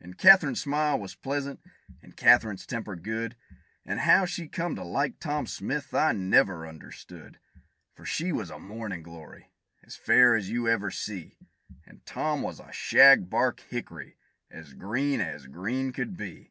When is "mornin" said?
8.58-9.04